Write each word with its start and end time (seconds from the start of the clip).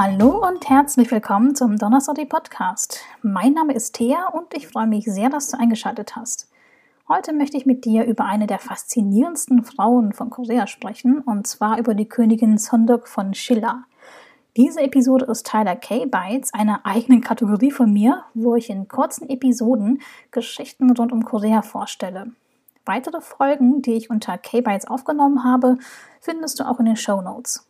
Hallo 0.00 0.46
und 0.46 0.68
herzlich 0.68 1.10
willkommen 1.10 1.56
zum 1.56 1.76
Donnerstag 1.76 2.28
Podcast. 2.28 3.00
Mein 3.22 3.54
Name 3.54 3.74
ist 3.74 3.96
Thea 3.96 4.28
und 4.28 4.54
ich 4.54 4.68
freue 4.68 4.86
mich 4.86 5.06
sehr, 5.06 5.28
dass 5.28 5.50
du 5.50 5.58
eingeschaltet 5.58 6.14
hast. 6.14 6.48
Heute 7.08 7.32
möchte 7.32 7.56
ich 7.56 7.66
mit 7.66 7.84
dir 7.84 8.04
über 8.04 8.24
eine 8.24 8.46
der 8.46 8.60
faszinierendsten 8.60 9.64
Frauen 9.64 10.12
von 10.12 10.30
Korea 10.30 10.68
sprechen, 10.68 11.18
und 11.18 11.48
zwar 11.48 11.80
über 11.80 11.94
die 11.94 12.08
Königin 12.08 12.58
Sondok 12.58 13.08
von 13.08 13.34
Shilla. 13.34 13.86
Diese 14.56 14.82
Episode 14.82 15.24
ist 15.24 15.46
Teil 15.46 15.64
der 15.64 15.74
K-Bytes, 15.74 16.54
einer 16.54 16.86
eigenen 16.86 17.20
Kategorie 17.20 17.72
von 17.72 17.92
mir, 17.92 18.22
wo 18.34 18.54
ich 18.54 18.70
in 18.70 18.86
kurzen 18.86 19.28
Episoden 19.28 20.00
Geschichten 20.30 20.92
rund 20.92 21.10
um 21.10 21.24
Korea 21.24 21.62
vorstelle. 21.62 22.30
Weitere 22.84 23.20
Folgen, 23.20 23.82
die 23.82 23.94
ich 23.94 24.10
unter 24.10 24.38
K-Bytes 24.38 24.86
aufgenommen 24.86 25.42
habe, 25.42 25.76
findest 26.20 26.60
du 26.60 26.68
auch 26.68 26.78
in 26.78 26.86
den 26.86 26.96
Show 26.96 27.20
Notes. 27.20 27.67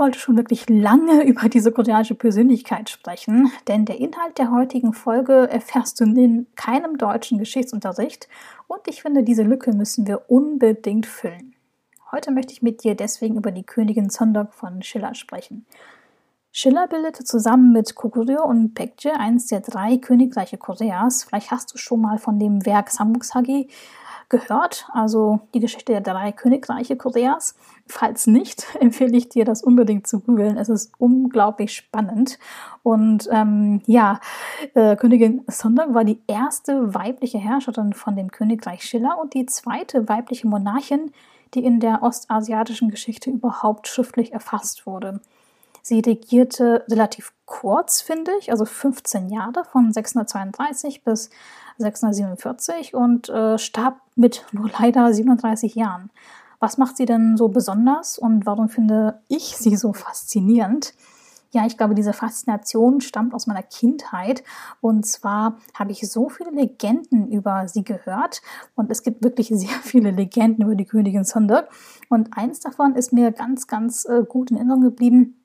Ich 0.00 0.02
wollte 0.02 0.18
schon 0.18 0.38
wirklich 0.38 0.66
lange 0.70 1.24
über 1.26 1.50
diese 1.50 1.72
koreanische 1.72 2.14
Persönlichkeit 2.14 2.88
sprechen, 2.88 3.52
denn 3.68 3.84
der 3.84 4.00
Inhalt 4.00 4.38
der 4.38 4.50
heutigen 4.50 4.94
Folge 4.94 5.46
erfährst 5.50 6.00
du 6.00 6.04
in 6.04 6.46
keinem 6.56 6.96
deutschen 6.96 7.36
Geschichtsunterricht 7.36 8.26
und 8.66 8.80
ich 8.86 9.02
finde, 9.02 9.24
diese 9.24 9.42
Lücke 9.42 9.74
müssen 9.74 10.06
wir 10.06 10.30
unbedingt 10.30 11.04
füllen. 11.04 11.54
Heute 12.12 12.30
möchte 12.30 12.54
ich 12.54 12.62
mit 12.62 12.82
dir 12.82 12.94
deswegen 12.94 13.36
über 13.36 13.50
die 13.52 13.62
Königin 13.62 14.08
Sondok 14.08 14.54
von 14.54 14.82
Schiller 14.82 15.14
sprechen. 15.14 15.66
Schiller 16.50 16.88
bildete 16.88 17.24
zusammen 17.24 17.70
mit 17.72 17.94
Kokuryo 17.94 18.42
und 18.42 18.72
Baekje 18.72 19.12
eins 19.20 19.48
der 19.48 19.60
drei 19.60 19.98
Königreiche 19.98 20.56
Koreas. 20.56 21.24
Vielleicht 21.24 21.50
hast 21.50 21.74
du 21.74 21.76
schon 21.76 22.00
mal 22.00 22.16
von 22.16 22.38
dem 22.38 22.64
Werk 22.64 22.88
Sambuksagi 22.90 23.68
gehört, 24.30 24.88
also 24.92 25.40
die 25.52 25.60
Geschichte 25.60 25.92
der 25.92 26.00
drei 26.00 26.32
Königreiche 26.32 26.96
Koreas. 26.96 27.54
Falls 27.86 28.26
nicht, 28.26 28.64
empfehle 28.80 29.16
ich 29.16 29.28
dir, 29.28 29.44
das 29.44 29.62
unbedingt 29.62 30.06
zu 30.06 30.20
googeln. 30.20 30.56
Es 30.56 30.70
ist 30.70 30.92
unglaublich 30.98 31.74
spannend. 31.74 32.38
Und 32.82 33.28
ähm, 33.30 33.82
ja, 33.86 34.20
äh, 34.74 34.96
Königin 34.96 35.42
Sondong 35.48 35.94
war 35.94 36.04
die 36.04 36.22
erste 36.26 36.94
weibliche 36.94 37.38
Herrscherin 37.38 37.92
von 37.92 38.16
dem 38.16 38.30
Königreich 38.30 38.82
Schiller 38.82 39.18
und 39.20 39.34
die 39.34 39.46
zweite 39.46 40.08
weibliche 40.08 40.46
Monarchin, 40.46 41.12
die 41.52 41.64
in 41.64 41.80
der 41.80 42.02
ostasiatischen 42.02 42.90
Geschichte 42.90 43.28
überhaupt 43.30 43.88
schriftlich 43.88 44.32
erfasst 44.32 44.86
wurde. 44.86 45.20
Sie 45.82 46.00
regierte 46.00 46.84
relativ 46.88 47.32
kurz, 47.46 48.00
finde 48.00 48.32
ich, 48.38 48.50
also 48.50 48.64
15 48.64 49.30
Jahre 49.30 49.64
von 49.64 49.92
632 49.92 51.04
bis 51.04 51.30
647 51.80 52.94
und 52.94 53.28
äh, 53.28 53.58
starb 53.58 54.00
mit 54.16 54.44
nur 54.52 54.70
leider 54.78 55.12
37 55.12 55.74
Jahren. 55.74 56.10
Was 56.60 56.76
macht 56.76 56.98
sie 56.98 57.06
denn 57.06 57.36
so 57.36 57.48
besonders 57.48 58.18
und 58.18 58.46
warum 58.46 58.68
finde 58.68 59.20
ich 59.28 59.56
sie 59.58 59.76
so 59.76 59.92
faszinierend? 59.92 60.94
Ja, 61.52 61.66
ich 61.66 61.76
glaube, 61.76 61.96
diese 61.96 62.12
Faszination 62.12 63.00
stammt 63.00 63.34
aus 63.34 63.48
meiner 63.48 63.64
Kindheit. 63.64 64.44
Und 64.80 65.04
zwar 65.04 65.58
habe 65.74 65.90
ich 65.90 66.08
so 66.08 66.28
viele 66.28 66.50
Legenden 66.50 67.32
über 67.32 67.66
sie 67.66 67.82
gehört. 67.82 68.40
Und 68.76 68.88
es 68.90 69.02
gibt 69.02 69.24
wirklich 69.24 69.48
sehr 69.52 69.80
viele 69.82 70.12
Legenden 70.12 70.64
über 70.64 70.76
die 70.76 70.84
Königin 70.84 71.24
Sonde. 71.24 71.66
Und 72.08 72.36
eins 72.36 72.60
davon 72.60 72.94
ist 72.94 73.12
mir 73.12 73.32
ganz, 73.32 73.66
ganz 73.66 74.04
äh, 74.04 74.22
gut 74.28 74.52
in 74.52 74.58
Erinnerung 74.58 74.82
geblieben. 74.82 75.39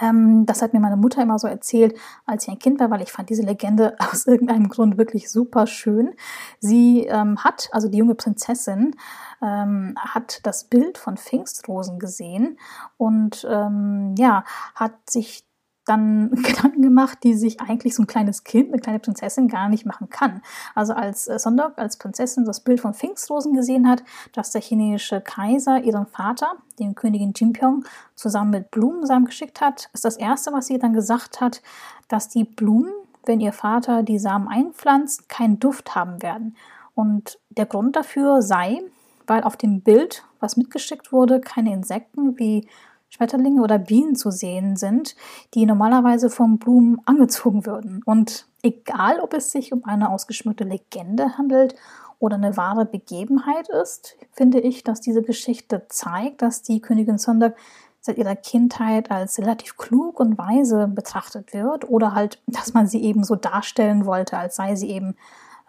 Ähm, 0.00 0.46
das 0.46 0.62
hat 0.62 0.72
mir 0.72 0.80
meine 0.80 0.96
Mutter 0.96 1.22
immer 1.22 1.38
so 1.38 1.48
erzählt, 1.48 1.98
als 2.26 2.44
ich 2.44 2.50
ein 2.50 2.58
Kind 2.58 2.80
war, 2.80 2.90
weil 2.90 3.02
ich 3.02 3.12
fand 3.12 3.30
diese 3.30 3.42
Legende 3.42 3.96
aus 4.12 4.26
irgendeinem 4.26 4.68
Grund 4.68 4.98
wirklich 4.98 5.30
super 5.30 5.66
schön. 5.66 6.14
Sie 6.58 7.06
ähm, 7.06 7.42
hat, 7.42 7.68
also 7.72 7.88
die 7.88 7.98
junge 7.98 8.14
Prinzessin, 8.14 8.96
ähm, 9.42 9.94
hat 9.98 10.40
das 10.44 10.64
Bild 10.64 10.98
von 10.98 11.16
Pfingstrosen 11.16 11.98
gesehen 11.98 12.58
und 12.96 13.46
ähm, 13.50 14.14
ja, 14.18 14.44
hat 14.74 14.94
sich 15.08 15.44
dann 15.90 16.30
Gedanken 16.42 16.82
gemacht, 16.82 17.18
die 17.24 17.34
sich 17.34 17.60
eigentlich 17.60 17.94
so 17.94 18.02
ein 18.02 18.06
kleines 18.06 18.44
Kind, 18.44 18.72
eine 18.72 18.80
kleine 18.80 19.00
Prinzessin 19.00 19.48
gar 19.48 19.68
nicht 19.68 19.84
machen 19.84 20.08
kann. 20.08 20.40
Also 20.74 20.92
als 20.94 21.28
äh, 21.28 21.38
Sondok 21.38 21.72
als 21.76 21.98
Prinzessin 21.98 22.44
das 22.44 22.60
Bild 22.60 22.80
von 22.80 22.94
Pfingstrosen 22.94 23.52
gesehen 23.52 23.88
hat, 23.88 24.02
dass 24.32 24.52
der 24.52 24.62
chinesische 24.62 25.20
Kaiser 25.20 25.82
ihren 25.82 26.06
Vater, 26.06 26.52
den 26.78 26.94
Königin 26.94 27.32
Jinpyong, 27.34 27.84
zusammen 28.14 28.50
mit 28.50 28.70
Blumensamen 28.70 29.24
geschickt 29.24 29.60
hat, 29.60 29.90
ist 29.92 30.04
das 30.04 30.16
erste, 30.16 30.52
was 30.52 30.66
sie 30.66 30.78
dann 30.78 30.92
gesagt 30.92 31.40
hat, 31.40 31.60
dass 32.08 32.28
die 32.28 32.44
Blumen, 32.44 32.92
wenn 33.26 33.40
ihr 33.40 33.52
Vater 33.52 34.02
die 34.02 34.18
Samen 34.18 34.48
einpflanzt, 34.48 35.28
keinen 35.28 35.58
Duft 35.58 35.94
haben 35.94 36.22
werden. 36.22 36.56
Und 36.94 37.38
der 37.50 37.66
Grund 37.66 37.96
dafür 37.96 38.42
sei, 38.42 38.80
weil 39.26 39.42
auf 39.42 39.56
dem 39.56 39.80
Bild, 39.80 40.24
was 40.38 40.56
mitgeschickt 40.56 41.12
wurde, 41.12 41.40
keine 41.40 41.72
Insekten 41.72 42.38
wie 42.38 42.66
Schmetterlinge 43.10 43.60
oder 43.60 43.78
Bienen 43.78 44.14
zu 44.14 44.30
sehen 44.30 44.76
sind, 44.76 45.16
die 45.54 45.66
normalerweise 45.66 46.30
von 46.30 46.58
Blumen 46.58 47.00
angezogen 47.04 47.66
würden. 47.66 48.02
Und 48.04 48.46
egal, 48.62 49.20
ob 49.20 49.34
es 49.34 49.50
sich 49.50 49.72
um 49.72 49.84
eine 49.84 50.10
ausgeschmückte 50.10 50.64
Legende 50.64 51.36
handelt 51.36 51.74
oder 52.18 52.36
eine 52.36 52.56
wahre 52.56 52.86
Begebenheit 52.86 53.68
ist, 53.68 54.16
finde 54.32 54.60
ich, 54.60 54.84
dass 54.84 55.00
diese 55.00 55.22
Geschichte 55.22 55.86
zeigt, 55.88 56.42
dass 56.42 56.62
die 56.62 56.80
Königin 56.80 57.18
Sondag 57.18 57.56
seit 58.00 58.16
ihrer 58.16 58.36
Kindheit 58.36 59.10
als 59.10 59.38
relativ 59.38 59.76
klug 59.76 60.20
und 60.20 60.38
weise 60.38 60.88
betrachtet 60.88 61.52
wird 61.52 61.88
oder 61.88 62.14
halt, 62.14 62.40
dass 62.46 62.72
man 62.72 62.86
sie 62.86 63.02
eben 63.02 63.24
so 63.24 63.36
darstellen 63.36 64.06
wollte, 64.06 64.38
als 64.38 64.56
sei 64.56 64.76
sie 64.76 64.90
eben 64.90 65.16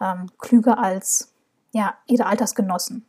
ähm, 0.00 0.26
klüger 0.38 0.78
als 0.78 1.32
ja, 1.72 1.94
ihre 2.06 2.26
Altersgenossen. 2.26 3.06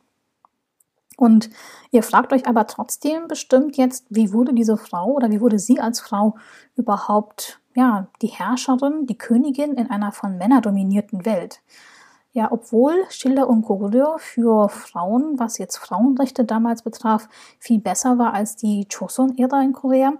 Und 1.16 1.50
ihr 1.90 2.02
fragt 2.02 2.32
euch 2.32 2.46
aber 2.46 2.66
trotzdem 2.66 3.28
bestimmt 3.28 3.76
jetzt, 3.76 4.06
wie 4.10 4.32
wurde 4.32 4.52
diese 4.52 4.76
Frau 4.76 5.12
oder 5.12 5.30
wie 5.30 5.40
wurde 5.40 5.58
sie 5.58 5.80
als 5.80 6.00
Frau 6.00 6.36
überhaupt, 6.76 7.60
ja, 7.74 8.08
die 8.22 8.28
Herrscherin, 8.28 9.06
die 9.06 9.18
Königin 9.18 9.74
in 9.74 9.90
einer 9.90 10.12
von 10.12 10.36
Männern 10.38 10.62
dominierten 10.62 11.24
Welt? 11.24 11.60
Ja, 12.32 12.50
obwohl 12.50 13.04
Schiller 13.10 13.48
und 13.48 13.62
Goryeo 13.62 14.16
für 14.18 14.68
Frauen, 14.68 15.38
was 15.38 15.58
jetzt 15.58 15.76
Frauenrechte 15.76 16.44
damals 16.44 16.82
betraf, 16.82 17.28
viel 17.60 17.78
besser 17.78 18.18
war 18.18 18.34
als 18.34 18.56
die 18.56 18.88
Choson-Ära 18.88 19.62
in 19.62 19.72
Korea, 19.72 20.14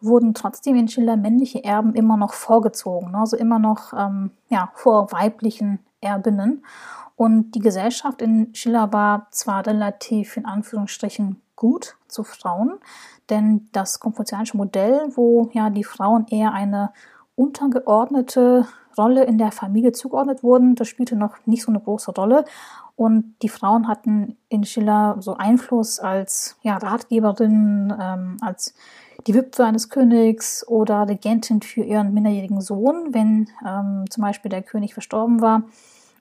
wurden 0.00 0.32
trotzdem 0.32 0.76
in 0.76 0.86
Schiller 0.86 1.16
männliche 1.16 1.64
Erben 1.64 1.94
immer 1.94 2.16
noch 2.16 2.34
vorgezogen, 2.34 3.10
ne? 3.10 3.18
also 3.18 3.36
immer 3.36 3.58
noch 3.58 3.92
ähm, 3.94 4.30
ja, 4.48 4.70
vor 4.74 5.10
weiblichen 5.10 5.80
Erbinnen. 6.00 6.64
Und 7.16 7.52
die 7.52 7.60
Gesellschaft 7.60 8.20
in 8.20 8.54
Schiller 8.54 8.92
war 8.92 9.28
zwar 9.30 9.66
relativ 9.66 10.36
in 10.36 10.44
Anführungsstrichen 10.44 11.40
gut 11.56 11.96
zu 12.06 12.22
Frauen, 12.22 12.74
denn 13.30 13.68
das 13.72 13.98
konfuzianische 13.98 14.58
Modell, 14.58 15.08
wo 15.14 15.48
ja 15.52 15.70
die 15.70 15.84
Frauen 15.84 16.26
eher 16.28 16.52
eine 16.52 16.92
untergeordnete 17.34 18.66
Rolle 18.96 19.24
in 19.24 19.38
der 19.38 19.52
Familie 19.52 19.92
zugeordnet 19.92 20.42
wurden, 20.42 20.74
das 20.74 20.88
spielte 20.88 21.16
noch 21.16 21.34
nicht 21.46 21.62
so 21.62 21.72
eine 21.72 21.80
große 21.80 22.12
Rolle. 22.12 22.44
Und 22.96 23.34
die 23.42 23.50
Frauen 23.50 23.88
hatten 23.88 24.36
in 24.48 24.64
Schiller 24.64 25.16
so 25.20 25.34
Einfluss 25.34 25.98
als 26.00 26.56
ja, 26.62 26.76
Ratgeberin, 26.76 27.94
ähm, 27.98 28.36
als 28.40 28.74
die 29.26 29.34
Witwe 29.34 29.64
eines 29.64 29.90
Königs 29.90 30.66
oder 30.66 31.08
Regentin 31.08 31.60
für 31.60 31.82
ihren 31.82 32.14
minderjährigen 32.14 32.60
Sohn, 32.60 33.12
wenn 33.12 33.48
ähm, 33.66 34.04
zum 34.08 34.22
Beispiel 34.22 34.50
der 34.50 34.62
König 34.62 34.94
verstorben 34.94 35.42
war 35.42 35.64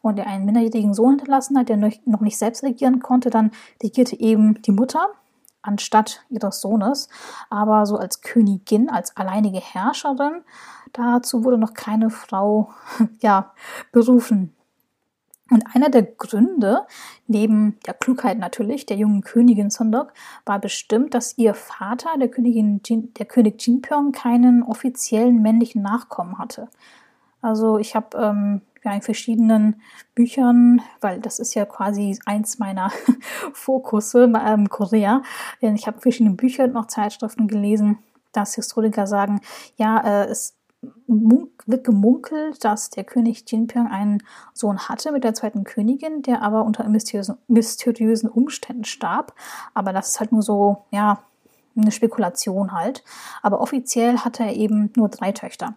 und 0.05 0.19
er 0.19 0.27
einen 0.27 0.45
minderjährigen 0.45 0.93
Sohn 0.93 1.15
hinterlassen 1.15 1.57
hat, 1.57 1.69
der 1.69 1.77
noch 1.77 2.21
nicht 2.21 2.37
selbst 2.37 2.63
regieren 2.63 2.99
konnte, 2.99 3.31
dann 3.31 3.51
regierte 3.81 4.19
eben 4.19 4.61
die 4.61 4.71
Mutter 4.71 5.07
anstatt 5.63 6.23
ihres 6.29 6.61
Sohnes, 6.61 7.09
aber 7.49 7.87
so 7.87 7.97
als 7.97 8.21
Königin, 8.21 8.87
als 8.87 9.17
alleinige 9.17 9.59
Herrscherin. 9.59 10.43
Dazu 10.93 11.43
wurde 11.43 11.57
noch 11.57 11.73
keine 11.73 12.11
Frau 12.11 12.69
ja, 13.21 13.53
berufen. 13.91 14.53
Und 15.49 15.63
einer 15.73 15.89
der 15.89 16.03
Gründe, 16.03 16.85
neben 17.25 17.79
der 17.87 17.95
Klugheit 17.95 18.37
natürlich 18.37 18.85
der 18.85 18.97
jungen 18.97 19.21
Königin 19.21 19.71
Sondok, 19.71 20.13
war 20.45 20.59
bestimmt, 20.59 21.15
dass 21.15 21.35
ihr 21.37 21.55
Vater, 21.55 22.09
der, 22.19 22.29
Königin 22.29 22.81
Jin, 22.85 23.11
der 23.15 23.25
König 23.25 23.59
Jinpyong, 23.65 24.11
keinen 24.11 24.61
offiziellen 24.61 25.41
männlichen 25.41 25.81
Nachkommen 25.81 26.37
hatte. 26.37 26.69
Also 27.41 27.77
ich 27.79 27.95
habe 27.95 28.17
ähm, 28.17 28.61
ja, 28.85 28.93
in 28.93 29.01
verschiedenen 29.01 29.81
Büchern, 30.13 30.81
weil 31.01 31.19
das 31.19 31.39
ist 31.39 31.55
ja 31.55 31.65
quasi 31.65 32.17
eins 32.25 32.59
meiner 32.59 32.91
Fokusse 33.53 34.31
ähm, 34.45 34.69
Korea. 34.69 35.23
Ich 35.59 35.87
habe 35.87 35.99
verschiedene 35.99 36.35
Bücher 36.35 36.65
und 36.65 36.73
noch 36.73 36.85
Zeitschriften 36.85 37.47
gelesen, 37.47 37.97
dass 38.31 38.55
Historiker 38.55 39.07
sagen, 39.07 39.41
ja, 39.75 39.99
äh, 39.99 40.25
es 40.27 40.55
wird 41.07 41.83
gemunkelt, 41.83 42.63
dass 42.63 42.91
der 42.91 43.03
König 43.03 43.43
Jinpyong 43.47 43.87
einen 43.87 44.23
Sohn 44.53 44.87
hatte 44.87 45.11
mit 45.11 45.23
der 45.23 45.33
zweiten 45.33 45.63
Königin, 45.63 46.21
der 46.21 46.43
aber 46.43 46.63
unter 46.63 46.87
mysteriösen, 46.87 47.37
mysteriösen 47.47 48.29
Umständen 48.29 48.83
starb. 48.83 49.33
Aber 49.73 49.93
das 49.93 50.09
ist 50.09 50.19
halt 50.19 50.31
nur 50.31 50.43
so, 50.43 50.83
ja, 50.91 51.23
eine 51.75 51.91
Spekulation 51.91 52.71
halt. 52.71 53.03
Aber 53.41 53.61
offiziell 53.61 54.19
hatte 54.19 54.43
er 54.43 54.53
eben 54.53 54.91
nur 54.95 55.09
drei 55.09 55.31
Töchter. 55.31 55.73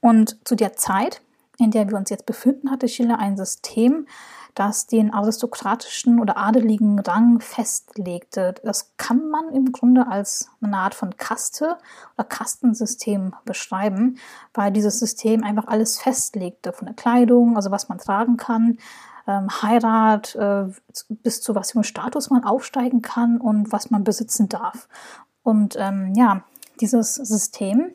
Und 0.00 0.38
zu 0.46 0.54
der 0.54 0.74
Zeit 0.74 1.22
in 1.58 1.70
der 1.70 1.88
wir 1.88 1.96
uns 1.96 2.10
jetzt 2.10 2.26
befinden, 2.26 2.70
hatte 2.70 2.88
Schiller 2.88 3.18
ein 3.18 3.36
System, 3.36 4.06
das 4.54 4.86
den 4.86 5.14
aristokratischen 5.14 6.20
oder 6.20 6.36
adeligen 6.36 6.98
Rang 6.98 7.40
festlegte. 7.40 8.54
Das 8.62 8.92
kann 8.98 9.28
man 9.30 9.50
im 9.54 9.72
Grunde 9.72 10.06
als 10.06 10.50
eine 10.60 10.76
Art 10.76 10.94
von 10.94 11.16
Kaste 11.16 11.78
oder 12.16 12.24
Kastensystem 12.24 13.34
beschreiben, 13.44 14.18
weil 14.52 14.70
dieses 14.70 14.98
System 14.98 15.42
einfach 15.42 15.68
alles 15.68 15.98
festlegte, 15.98 16.72
von 16.72 16.86
der 16.86 16.94
Kleidung, 16.94 17.56
also 17.56 17.70
was 17.70 17.88
man 17.88 17.98
tragen 17.98 18.36
kann, 18.36 18.76
ähm, 19.26 19.48
Heirat, 19.62 20.34
äh, 20.34 20.66
bis 21.08 21.40
zu 21.40 21.54
was 21.54 21.70
für 21.70 21.76
einem 21.76 21.84
Status 21.84 22.28
man 22.28 22.44
aufsteigen 22.44 23.00
kann 23.00 23.40
und 23.40 23.72
was 23.72 23.90
man 23.90 24.04
besitzen 24.04 24.48
darf. 24.48 24.88
Und 25.42 25.76
ähm, 25.78 26.12
ja, 26.14 26.42
dieses 26.80 27.14
System 27.14 27.92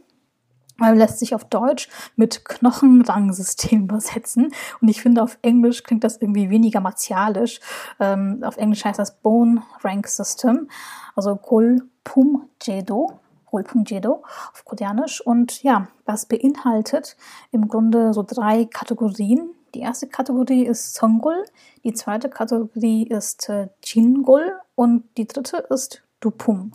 lässt 0.80 1.20
sich 1.20 1.34
auf 1.36 1.46
Deutsch 1.46 1.90
mit 2.16 2.46
Knochenrangsystem 2.46 3.84
übersetzen. 3.86 4.52
Und 4.82 4.88
ich 4.88 5.02
finde, 5.02 5.24
auf 5.24 5.38
Englisch 5.42 5.84
klingt 5.84 6.04
das 6.04 6.18
irgendwie 6.18 6.50
weniger 6.50 6.80
martialisch. 6.80 7.60
Ähm, 8.00 8.44
auf 8.44 8.58
Englisch 8.58 8.86
heißt 8.86 9.00
das 9.00 9.20
Bone 9.20 9.64
Rank 9.84 10.08
System, 10.08 10.70
also 11.16 11.36
Kolpum 11.36 12.50
Jedo. 12.62 13.20
Kolpum 13.46 13.86
Jedo 13.86 14.24
auf 14.52 14.66
Koreanisch. 14.66 15.22
Und 15.22 15.64
ja, 15.64 15.88
das 16.06 16.26
beinhaltet 16.26 17.16
im 17.52 17.68
Grunde 17.68 18.14
so 18.14 18.24
drei 18.24 18.66
Kategorien. 18.66 19.52
Die 19.74 19.80
erste 19.80 20.08
Kategorie 20.08 20.66
ist 20.66 20.96
Songul, 20.96 21.46
die 21.84 21.94
zweite 21.94 22.30
Kategorie 22.30 23.04
ist 23.04 23.50
äh, 23.50 23.68
Jingul 23.84 24.54
und 24.76 25.04
die 25.18 25.28
dritte 25.28 25.58
ist 25.70 26.04
Dupum 26.20 26.72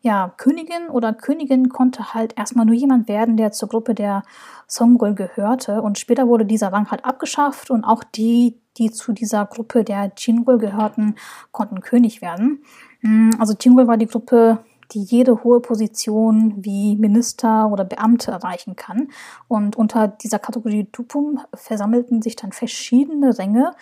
ja, 0.00 0.32
Königin 0.36 0.88
oder 0.90 1.12
Königin 1.12 1.68
konnte 1.68 2.14
halt 2.14 2.38
erstmal 2.38 2.66
nur 2.66 2.74
jemand 2.74 3.08
werden, 3.08 3.36
der 3.36 3.50
zur 3.50 3.68
Gruppe 3.68 3.94
der 3.94 4.22
Songol 4.68 5.14
gehörte. 5.14 5.82
Und 5.82 5.98
später 5.98 6.28
wurde 6.28 6.46
dieser 6.46 6.72
Rang 6.72 6.90
halt 6.90 7.04
abgeschafft 7.04 7.70
und 7.70 7.84
auch 7.84 8.04
die, 8.04 8.60
die 8.76 8.90
zu 8.92 9.12
dieser 9.12 9.44
Gruppe 9.46 9.82
der 9.82 10.12
Jingol 10.16 10.58
gehörten, 10.58 11.16
konnten 11.50 11.80
König 11.80 12.22
werden. 12.22 12.62
Mm, 13.02 13.30
also 13.38 13.54
Jingol 13.58 13.88
war 13.88 13.96
die 13.96 14.06
Gruppe, 14.06 14.58
die 14.92 15.02
jede 15.02 15.42
hohe 15.42 15.60
Position 15.60 16.54
wie 16.58 16.96
Minister 16.96 17.68
oder 17.68 17.84
Beamte 17.84 18.30
erreichen 18.30 18.76
kann. 18.76 19.08
Und 19.48 19.76
unter 19.76 20.06
dieser 20.06 20.38
Kategorie 20.38 20.88
Dupum 20.92 21.40
versammelten 21.54 22.22
sich 22.22 22.36
dann 22.36 22.52
verschiedene 22.52 23.36
Ränge, 23.36 23.74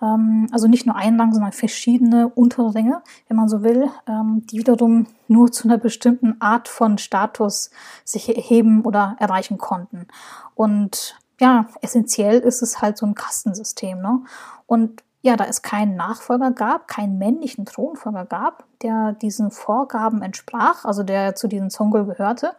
also 0.00 0.66
nicht 0.66 0.86
nur 0.86 0.96
ein 0.96 1.18
Rang, 1.20 1.32
sondern 1.32 1.52
verschiedene 1.52 2.28
Unterränge, 2.28 3.02
wenn 3.28 3.36
man 3.36 3.48
so 3.48 3.62
will, 3.62 3.90
ähm, 4.06 4.42
die 4.50 4.58
wiederum 4.58 5.06
nur 5.28 5.50
zu 5.52 5.68
einer 5.68 5.78
bestimmten 5.78 6.40
Art 6.40 6.68
von 6.68 6.98
Status 6.98 7.70
sich 8.04 8.34
erheben 8.34 8.82
oder 8.82 9.16
erreichen 9.18 9.58
konnten. 9.58 10.06
Und 10.54 11.16
ja, 11.40 11.66
essentiell 11.80 12.40
ist 12.40 12.62
es 12.62 12.80
halt 12.82 12.98
so 12.98 13.06
ein 13.06 13.14
Kastensystem. 13.14 14.00
Ne? 14.00 14.20
Und 14.66 15.02
ja, 15.22 15.36
da 15.36 15.44
es 15.44 15.62
keinen 15.62 15.96
Nachfolger 15.96 16.50
gab, 16.50 16.86
keinen 16.86 17.16
männlichen 17.16 17.64
Thronfolger 17.64 18.26
gab, 18.26 18.64
der 18.82 19.12
diesen 19.12 19.50
Vorgaben 19.50 20.20
entsprach, 20.20 20.84
also 20.84 21.02
der 21.02 21.34
zu 21.34 21.48
diesen 21.48 21.70
Songol 21.70 22.04
gehörte, 22.04 22.54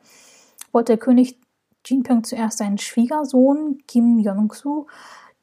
wollte 0.71 0.93
der 0.93 0.97
König 0.97 1.39
Jinping 1.85 2.23
zuerst 2.23 2.57
seinen 2.57 2.79
Schwiegersohn 2.79 3.83
Kim 3.87 4.17
Yong-su 4.17 4.87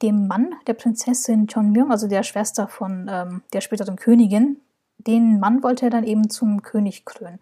dem 0.02 0.26
Mann 0.26 0.54
der 0.66 0.74
Prinzessin 0.74 1.46
Chonmyong, 1.46 1.90
also 1.90 2.08
der 2.08 2.22
Schwester 2.22 2.68
von 2.68 3.08
ähm, 3.10 3.42
der 3.52 3.60
späteren 3.60 3.96
Königin, 3.96 4.56
den 4.98 5.40
Mann 5.40 5.62
wollte 5.62 5.86
er 5.86 5.90
dann 5.90 6.04
eben 6.04 6.30
zum 6.30 6.62
König 6.62 7.04
krönen. 7.04 7.38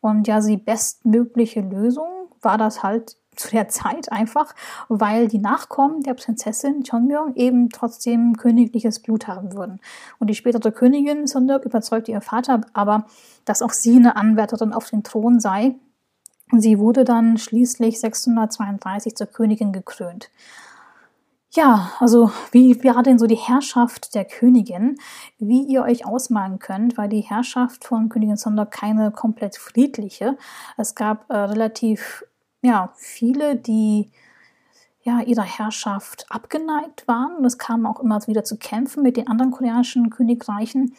Und 0.00 0.26
ja, 0.26 0.40
die 0.40 0.56
bestmögliche 0.56 1.60
Lösung 1.60 2.08
war 2.40 2.58
das 2.58 2.82
halt 2.82 3.16
zu 3.34 3.50
der 3.50 3.68
Zeit 3.68 4.12
einfach, 4.12 4.54
weil 4.88 5.26
die 5.26 5.40
Nachkommen 5.40 6.02
der 6.04 6.14
Prinzessin 6.14 6.84
Chonmyong 6.88 7.34
eben 7.34 7.68
trotzdem 7.68 8.36
königliches 8.36 9.00
Blut 9.00 9.26
haben 9.26 9.54
würden. 9.54 9.80
Und 10.20 10.28
die 10.28 10.36
spätere 10.36 10.70
Königin 10.70 11.26
Sondok 11.26 11.64
überzeugte 11.64 12.12
ihr 12.12 12.20
Vater 12.20 12.60
aber, 12.74 13.06
dass 13.44 13.60
auch 13.60 13.72
sie 13.72 13.96
eine 13.96 14.14
Anwärterin 14.14 14.72
auf 14.72 14.88
den 14.88 15.02
Thron 15.02 15.40
sei. 15.40 15.74
Und 16.52 16.60
sie 16.60 16.78
wurde 16.78 17.02
dann 17.02 17.36
schließlich 17.36 17.98
632 17.98 19.16
zur 19.16 19.26
Königin 19.26 19.72
gekrönt. 19.72 20.30
Ja, 21.56 21.92
also 22.00 22.32
wie 22.50 22.82
war 22.82 23.04
denn 23.04 23.16
so 23.16 23.28
die 23.28 23.36
Herrschaft 23.36 24.16
der 24.16 24.24
Königin? 24.24 24.96
Wie 25.38 25.62
ihr 25.62 25.82
euch 25.82 26.04
ausmalen 26.04 26.58
könnt, 26.58 26.98
war 26.98 27.06
die 27.06 27.20
Herrschaft 27.20 27.84
von 27.84 28.08
Königin 28.08 28.36
Sonder 28.36 28.66
keine 28.66 29.12
komplett 29.12 29.56
friedliche. 29.56 30.36
Es 30.76 30.96
gab 30.96 31.30
äh, 31.30 31.36
relativ 31.36 32.24
ja, 32.62 32.92
viele, 32.96 33.54
die 33.54 34.10
ja, 35.04 35.20
ihrer 35.20 35.44
Herrschaft 35.44 36.26
abgeneigt 36.28 37.06
waren. 37.06 37.36
Und 37.36 37.44
es 37.44 37.56
kam 37.56 37.86
auch 37.86 38.00
immer 38.00 38.26
wieder 38.26 38.42
zu 38.42 38.56
Kämpfen 38.56 39.04
mit 39.04 39.16
den 39.16 39.28
anderen 39.28 39.52
koreanischen 39.52 40.10
Königreichen. 40.10 40.94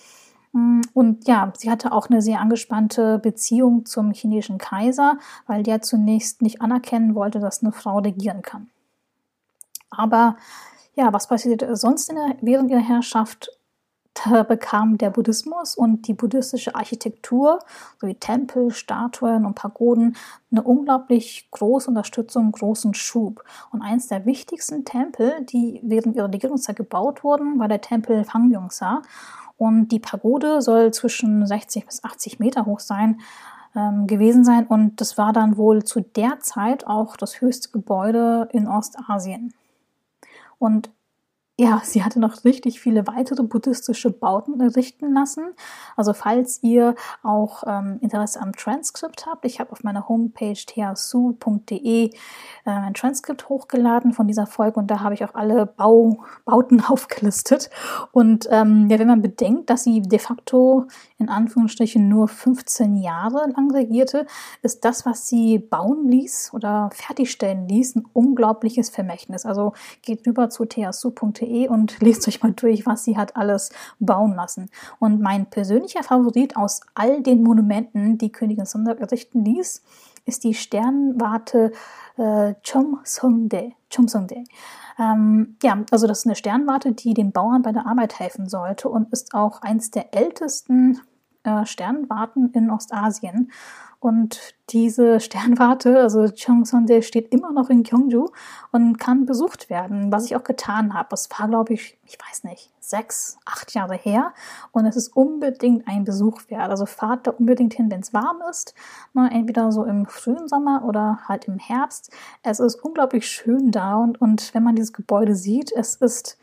Mm, 0.54 0.82
und 0.94 1.28
ja, 1.28 1.52
sie 1.58 1.70
hatte 1.70 1.92
auch 1.92 2.10
eine 2.10 2.22
sehr 2.22 2.40
angespannte 2.40 3.20
Beziehung 3.20 3.86
zum 3.86 4.14
chinesischen 4.14 4.58
Kaiser, 4.60 5.18
weil 5.48 5.64
der 5.64 5.82
zunächst 5.82 6.42
nicht 6.42 6.62
anerkennen 6.62 7.14
wollte, 7.14 7.42
dass 7.42 7.62
eine 7.62 7.74
Frau 7.74 7.98
regieren 7.98 8.42
kann. 8.42 8.70
Aber 9.98 10.38
ja, 10.96 11.12
was 11.14 11.28
passierte 11.28 11.76
sonst 11.76 12.12
der, 12.12 12.36
während 12.42 12.72
ihrer 12.72 12.80
Herrschaft? 12.80 13.50
Da 14.24 14.44
bekam 14.44 14.98
der 14.98 15.10
Buddhismus 15.10 15.76
und 15.76 16.08
die 16.08 16.14
buddhistische 16.14 16.74
Architektur 16.74 17.60
sowie 18.00 18.16
Tempel, 18.16 18.72
Statuen 18.72 19.46
und 19.46 19.56
Pagoden 19.56 20.16
eine 20.52 20.64
unglaublich 20.64 21.50
große 21.52 21.90
Unterstützung, 21.90 22.54
großen 22.54 22.94
Schub. 22.94 23.44
Und 23.72 23.82
eins 23.82 24.08
der 24.08 24.26
wichtigsten 24.26 24.86
Tempel, 24.86 25.44
die 25.44 25.82
während 25.84 26.16
ihrer 26.16 26.32
Regierungszeit 26.32 26.78
gebaut 26.78 27.26
wurden, 27.26 27.60
war 27.60 27.68
der 27.68 27.82
Tempel 27.82 28.24
Fangyongsa. 28.24 29.02
Und 29.58 29.90
die 29.90 30.00
Pagode 30.00 30.62
soll 30.62 30.94
zwischen 30.94 31.46
60 31.46 31.86
bis 31.86 32.04
80 32.04 32.40
Meter 32.40 32.66
hoch 32.66 32.80
sein 32.80 33.20
ähm, 33.76 34.08
gewesen 34.08 34.46
sein. 34.46 34.66
Und 34.66 35.02
das 35.02 35.18
war 35.18 35.34
dann 35.34 35.58
wohl 35.58 35.84
zu 35.84 36.00
der 36.00 36.40
Zeit 36.40 36.88
auch 36.88 37.18
das 37.18 37.42
höchste 37.42 37.70
Gebäude 37.72 38.48
in 38.54 38.68
Ostasien. 38.68 39.54
Und 40.58 40.92
ja, 41.58 41.82
sie 41.86 42.04
hatte 42.04 42.20
noch 42.20 42.44
richtig 42.44 42.82
viele 42.82 43.08
weitere 43.08 43.42
buddhistische 43.42 44.12
Bauten 44.12 44.60
errichten 44.60 45.14
lassen. 45.14 45.54
Also 45.96 46.12
falls 46.12 46.62
ihr 46.64 46.96
auch 47.24 47.64
ähm, 47.66 47.98
Interesse 48.02 48.42
am 48.42 48.52
Transkript 48.52 49.26
habt, 49.26 49.46
ich 49.46 49.62
habe 49.62 49.72
auf 49.72 49.82
meiner 49.82 50.10
Homepage 50.10 50.54
theasu.de 50.54 52.08
äh, 52.08 52.12
ein 52.66 52.94
Transkript 52.94 53.48
hochgeladen 53.48 54.12
von 54.12 54.28
dieser 54.28 54.48
Folge 54.48 54.82
und 54.82 54.92
da 54.92 55.00
habe 55.00 55.14
ich 55.14 55.24
auch 55.24 55.34
alle 55.34 55.66
Bau, 55.66 56.26
Bauten 56.44 56.82
aufgelistet. 56.86 57.70
Und 58.12 58.50
ähm, 58.52 58.90
ja, 58.90 59.00
wenn 59.00 59.08
man 59.08 59.22
bedenkt, 59.22 59.70
dass 59.70 59.86
sie 59.86 60.02
de 60.02 60.20
facto 60.20 60.88
in 61.18 61.30
Anführungsstrichen 61.30 62.10
nur 62.10 62.28
15 62.28 62.98
Jahre 62.98 63.50
lang 63.56 63.72
regierte, 63.72 64.28
ist 64.62 64.84
das, 64.84 65.06
was 65.06 65.30
sie 65.30 65.60
bauen 65.60 66.10
ließ 66.10 66.52
oder 66.54 66.90
fertigstellen 66.92 67.70
ließ, 67.70 67.96
ein 67.96 68.06
unglaubliches 68.12 68.90
Vermächtnis. 68.90 69.46
Also 69.46 69.72
geht 70.02 70.28
rüber 70.28 70.50
zu 70.50 70.66
theasu.de 70.66 71.45
www.meinpodcast.de 71.46 71.68
und 71.68 72.00
lest 72.02 72.28
euch 72.28 72.42
mal 72.42 72.52
durch, 72.54 72.86
was 72.86 73.04
sie 73.04 73.18
hat 73.18 73.36
alles 73.36 73.72
bauen 74.00 74.36
lassen. 74.36 74.70
Und 75.00 75.22
mein 75.22 75.50
persönlicher 75.50 76.04
Favorit 76.04 76.58
aus 76.58 76.82
all 76.94 77.22
den 77.22 77.44
Monumenten, 77.44 78.18
die 78.18 78.32
Königin 78.32 78.66
Sondag 78.66 79.00
errichten 79.00 79.44
ließ, 79.44 79.84
ist 80.26 80.44
die 80.44 80.54
Sternwarte 80.54 81.72
äh. 82.18 82.56
Chomsongde. 82.64 83.74
Ähm, 84.98 85.58
ja, 85.62 85.84
also 85.92 86.08
das 86.08 86.20
ist 86.20 86.26
eine 86.26 86.36
Sternwarte, 86.36 86.94
die 86.94 87.14
den 87.14 87.32
Bauern 87.32 87.62
bei 87.62 87.72
der 87.72 87.86
Arbeit 87.86 88.20
helfen 88.20 88.50
sollte 88.50 88.90
und 88.90 89.12
ist 89.12 89.34
auch 89.34 89.62
eins 89.62 89.92
der 89.92 90.14
ältesten 90.16 91.00
äh, 91.44 91.66
Sternwarten 91.66 92.50
in 92.54 92.72
Ostasien. 92.72 93.52
Und 94.06 94.54
diese 94.70 95.20
Sternwarte, 95.20 96.00
also 96.00 96.28
Cheongsondae, 96.28 97.02
steht 97.02 97.34
immer 97.34 97.52
noch 97.52 97.72
in 97.72 97.82
Gyeongju 97.82 98.28
und 98.72 99.00
kann 99.00 99.26
besucht 99.26 99.72
werden, 99.72 100.12
was 100.12 100.26
ich 100.26 100.36
auch 100.36 100.44
getan 100.44 100.94
habe. 100.94 101.08
Es 101.12 101.28
war, 101.32 101.48
glaube 101.48 101.74
ich, 101.74 101.98
ich 102.06 102.16
weiß 102.20 102.44
nicht, 102.44 102.70
sechs, 102.80 103.40
acht 103.46 103.74
Jahre 103.74 103.96
her. 103.96 104.36
Und 104.72 104.86
es 104.86 104.96
ist 104.96 105.16
unbedingt 105.16 105.88
ein 105.88 106.04
Besuch 106.04 106.42
wert. 106.50 106.70
Also 106.70 106.86
fahrt 106.86 107.26
da 107.26 107.32
unbedingt 107.32 107.74
hin, 107.74 107.90
wenn 107.90 108.02
es 108.02 108.14
warm 108.14 108.44
ist. 108.48 108.76
Ne, 109.16 109.28
entweder 109.34 109.72
so 109.72 109.84
im 109.84 110.06
frühen 110.06 110.48
Sommer 110.48 110.84
oder 110.86 111.22
halt 111.28 111.46
im 111.46 111.58
Herbst. 111.58 112.12
Es 112.44 112.60
ist 112.60 112.76
unglaublich 112.76 113.28
schön 113.28 113.72
da. 113.72 113.96
Und, 113.96 114.22
und 114.22 114.54
wenn 114.54 114.62
man 114.62 114.76
dieses 114.76 114.94
Gebäude 114.94 115.36
sieht, 115.36 115.72
es 115.72 115.96
ist 115.96 116.38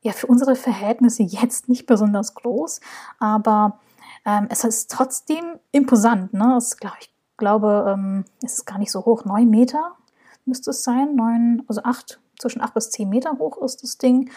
ja 0.00 0.12
für 0.12 0.28
unsere 0.28 0.56
Verhältnisse 0.56 1.24
jetzt 1.24 1.68
nicht 1.68 1.84
besonders 1.84 2.34
groß, 2.34 2.80
aber 3.18 3.78
ähm, 4.24 4.46
es 4.50 4.64
ist 4.64 4.90
trotzdem 4.90 5.58
imposant. 5.72 6.32
Ne? 6.32 6.56
Es, 6.56 6.76
glaub, 6.76 6.94
ich 7.00 7.12
glaube, 7.36 7.86
ähm, 7.88 8.24
es 8.42 8.54
ist 8.54 8.66
gar 8.66 8.78
nicht 8.78 8.92
so 8.92 9.04
hoch. 9.04 9.24
Neun 9.24 9.50
Meter 9.50 9.96
müsste 10.44 10.70
es 10.70 10.84
sein. 10.84 11.14
Neun, 11.16 11.62
also 11.68 11.82
acht, 11.82 12.20
zwischen 12.38 12.60
acht 12.60 12.74
bis 12.74 12.90
zehn 12.90 13.08
Meter 13.08 13.38
hoch 13.38 13.60
ist 13.62 13.82
das 13.82 13.98
Ding. 13.98 14.30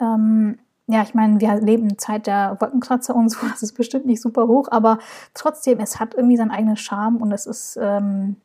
Ähm, 0.00 0.58
ja, 0.86 1.02
ich 1.02 1.14
meine, 1.14 1.40
wir 1.40 1.54
leben 1.60 1.90
in 1.90 1.98
Zeit 1.98 2.26
der 2.26 2.56
Wolkenkratzer 2.60 3.14
und 3.14 3.28
so, 3.30 3.46
das 3.46 3.62
ist 3.62 3.74
bestimmt 3.74 4.06
nicht 4.06 4.22
super 4.22 4.48
hoch, 4.48 4.68
aber 4.70 4.98
trotzdem, 5.34 5.80
es 5.80 6.00
hat 6.00 6.14
irgendwie 6.14 6.36
seinen 6.36 6.50
eigenen 6.50 6.76
Charme 6.76 7.18
und 7.18 7.30
es 7.30 7.46
ist, 7.46 7.78
ähm, 7.80 8.36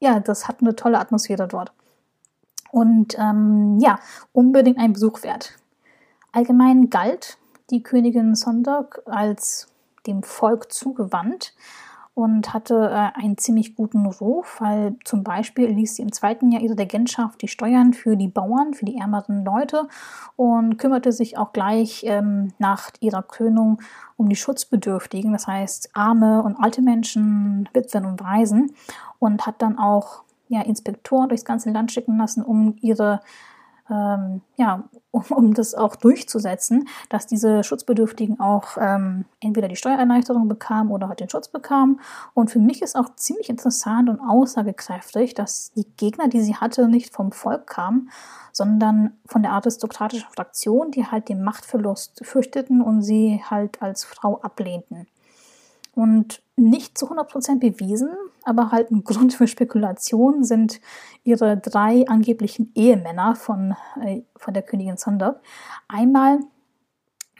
ja, 0.00 0.20
das 0.20 0.48
hat 0.48 0.60
eine 0.60 0.74
tolle 0.76 0.98
Atmosphäre 0.98 1.46
dort. 1.46 1.72
Und 2.72 3.18
ähm, 3.18 3.78
ja, 3.80 3.98
unbedingt 4.32 4.78
ein 4.78 4.92
Besuch 4.92 5.22
wert. 5.22 5.54
Allgemein 6.32 6.90
galt 6.90 7.38
die 7.70 7.82
Königin 7.82 8.34
Sondok 8.34 9.02
als 9.06 9.68
dem 10.06 10.22
Volk 10.22 10.72
zugewandt 10.72 11.54
und 12.14 12.52
hatte 12.52 12.90
äh, 12.90 13.18
einen 13.20 13.38
ziemlich 13.38 13.74
guten 13.76 14.04
Ruf, 14.06 14.60
weil 14.60 14.96
zum 15.04 15.22
Beispiel 15.22 15.68
ließ 15.68 15.96
sie 15.96 16.02
im 16.02 16.12
zweiten 16.12 16.50
Jahr 16.50 16.60
ihrer 16.60 16.78
Regentschaft 16.78 17.40
die 17.40 17.48
Steuern 17.48 17.94
für 17.94 18.16
die 18.16 18.28
Bauern, 18.28 18.74
für 18.74 18.84
die 18.84 18.98
ärmeren 18.98 19.44
Leute 19.44 19.88
und 20.36 20.76
kümmerte 20.76 21.12
sich 21.12 21.38
auch 21.38 21.52
gleich 21.52 22.02
ähm, 22.04 22.52
nach 22.58 22.90
ihrer 23.00 23.22
Krönung 23.22 23.80
um 24.16 24.28
die 24.28 24.36
Schutzbedürftigen, 24.36 25.32
das 25.32 25.46
heißt 25.46 25.90
arme 25.94 26.42
und 26.42 26.56
alte 26.56 26.82
Menschen, 26.82 27.68
Witwen 27.72 28.04
und 28.04 28.20
Waisen 28.20 28.72
und 29.18 29.46
hat 29.46 29.62
dann 29.62 29.78
auch 29.78 30.24
ja, 30.48 30.62
Inspektoren 30.62 31.28
durchs 31.28 31.44
ganze 31.44 31.70
Land 31.70 31.92
schicken 31.92 32.18
lassen, 32.18 32.42
um 32.42 32.76
ihre 32.80 33.20
ähm, 33.90 34.42
ja, 34.56 34.84
um, 35.10 35.24
um, 35.30 35.54
das 35.54 35.74
auch 35.74 35.96
durchzusetzen, 35.96 36.88
dass 37.08 37.26
diese 37.26 37.64
Schutzbedürftigen 37.64 38.38
auch 38.38 38.76
ähm, 38.80 39.24
entweder 39.40 39.68
die 39.68 39.76
Steuererleichterung 39.76 40.48
bekamen 40.48 40.92
oder 40.92 41.08
halt 41.08 41.20
den 41.20 41.28
Schutz 41.28 41.48
bekamen. 41.48 42.00
Und 42.32 42.50
für 42.50 42.60
mich 42.60 42.80
ist 42.80 42.96
auch 42.96 43.16
ziemlich 43.16 43.50
interessant 43.50 44.08
und 44.08 44.20
aussagekräftig, 44.20 45.34
dass 45.34 45.72
die 45.72 45.86
Gegner, 45.96 46.28
die 46.28 46.40
sie 46.40 46.54
hatte, 46.54 46.88
nicht 46.88 47.12
vom 47.12 47.32
Volk 47.32 47.66
kamen, 47.66 48.10
sondern 48.52 49.18
von 49.26 49.42
der 49.42 49.52
aristokratischen 49.52 50.28
Fraktion, 50.30 50.90
die 50.90 51.06
halt 51.06 51.28
den 51.28 51.42
Machtverlust 51.42 52.24
fürchteten 52.24 52.82
und 52.82 53.02
sie 53.02 53.42
halt 53.48 53.82
als 53.82 54.04
Frau 54.04 54.40
ablehnten. 54.40 55.06
Und 55.92 56.42
nicht 56.56 56.96
zu 56.98 57.10
100% 57.10 57.58
bewiesen, 57.58 58.10
aber 58.44 58.70
halt 58.70 58.90
ein 58.90 59.04
Grund 59.04 59.34
für 59.34 59.46
Spekulation 59.46 60.44
sind 60.44 60.80
ihre 61.24 61.56
drei 61.56 62.06
angeblichen 62.06 62.72
Ehemänner 62.74 63.34
von, 63.34 63.74
äh, 64.02 64.22
von 64.36 64.54
der 64.54 64.62
Königin 64.62 64.96
Sondok. 64.96 65.40
Einmal 65.88 66.40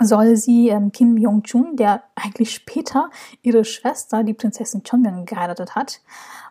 soll 0.00 0.36
sie 0.36 0.68
ähm, 0.68 0.92
Kim 0.92 1.16
Jong-chun, 1.18 1.76
der 1.76 2.02
eigentlich 2.16 2.54
später 2.54 3.10
ihre 3.42 3.64
Schwester, 3.64 4.24
die 4.24 4.34
Prinzessin 4.34 4.82
Chonmyong, 4.82 5.26
geheiratet 5.26 5.74
hat. 5.74 6.00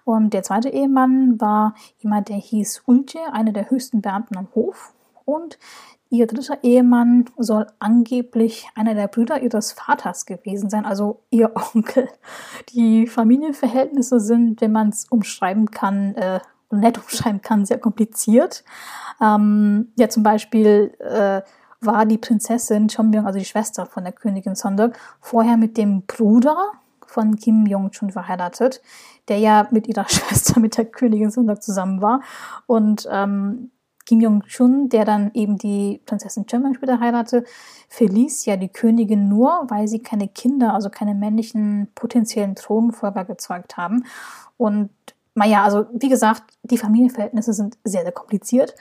Und 0.05 0.33
der 0.33 0.43
zweite 0.43 0.69
Ehemann 0.69 1.41
war 1.41 1.73
jemand, 1.97 2.29
der 2.29 2.37
hieß 2.37 2.83
Ulje, 2.85 3.33
einer 3.33 3.51
der 3.51 3.69
höchsten 3.69 4.01
Beamten 4.01 4.37
am 4.37 4.47
Hof. 4.53 4.93
Und 5.25 5.57
Ihr 6.11 6.25
dritter 6.25 6.63
Ehemann 6.63 7.25
soll 7.37 7.67
angeblich 7.77 8.67
einer 8.73 8.95
der 8.95 9.07
Brüder 9.07 9.41
ihres 9.43 9.73
Vaters 9.73 10.25
gewesen 10.25 10.69
sein, 10.69 10.85
also 10.85 11.21
ihr 11.29 11.51
Onkel. 11.75 12.09
Die 12.69 13.05
Familienverhältnisse 13.05 14.19
sind, 14.19 14.61
wenn 14.61 14.71
man 14.71 14.89
es 14.89 15.05
umschreiben 15.05 15.69
kann, 15.69 16.15
äh, 16.15 16.39
nett 16.71 16.97
umschreiben 16.97 17.41
kann, 17.41 17.65
sehr 17.65 17.79
kompliziert. 17.79 18.63
Ähm, 19.21 19.91
ja, 19.97 20.09
zum 20.09 20.23
Beispiel 20.23 20.95
äh, 20.99 21.41
war 21.81 22.05
die 22.05 22.17
Prinzessin 22.17 22.87
Chonmyong, 22.87 23.27
also 23.27 23.39
die 23.39 23.45
Schwester 23.45 23.85
von 23.85 24.03
der 24.03 24.13
Königin 24.13 24.55
Sondok, 24.55 24.93
vorher 25.21 25.57
mit 25.57 25.77
dem 25.77 26.03
Bruder 26.07 26.71
von 27.05 27.35
Kim 27.35 27.65
Jong-chun 27.65 28.11
verheiratet, 28.11 28.81
der 29.27 29.37
ja 29.37 29.67
mit 29.71 29.87
ihrer 29.87 30.05
Schwester, 30.09 30.59
mit 30.59 30.77
der 30.77 30.85
Königin 30.85 31.29
Sondok 31.29 31.61
zusammen 31.61 32.01
war. 32.01 32.21
Und 32.65 33.07
ähm, 33.11 33.71
Kim 34.09 34.21
Jong-chun, 34.21 34.89
der 34.89 35.05
dann 35.05 35.29
eben 35.35 35.59
die 35.59 36.01
Prinzessin 36.07 36.47
Chömyang 36.47 36.73
später 36.73 36.99
heiratete, 36.99 37.45
verließ 37.89 38.43
ja 38.45 38.57
die 38.57 38.69
Königin 38.69 39.29
nur, 39.29 39.67
weil 39.67 39.87
sie 39.87 39.99
keine 39.99 40.27
Kinder, 40.27 40.73
also 40.73 40.89
keine 40.89 41.13
männlichen 41.13 41.89
potenziellen 41.93 42.55
Thronfolger 42.55 43.23
gezeugt 43.23 43.77
haben. 43.77 44.05
Und 44.57 44.89
naja, 45.35 45.63
also 45.63 45.85
wie 45.93 46.09
gesagt, 46.09 46.41
die 46.63 46.79
Familienverhältnisse 46.79 47.53
sind 47.53 47.77
sehr, 47.83 48.01
sehr 48.01 48.11
kompliziert, 48.11 48.73